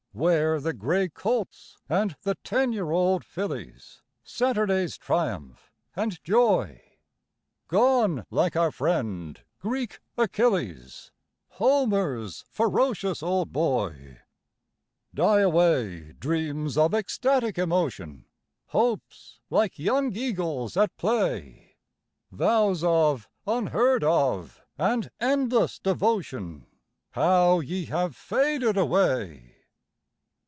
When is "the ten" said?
2.23-2.73